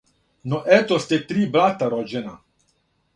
[0.49, 2.35] Но ето сте три брата рођена,